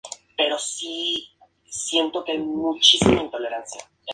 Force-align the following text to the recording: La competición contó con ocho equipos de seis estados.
La 0.35 0.49
competición 0.57 2.09
contó 2.09 2.25
con 2.25 2.75
ocho 2.75 2.97
equipos 2.97 3.39
de 3.39 3.47
seis 3.65 3.83
estados. 3.83 3.89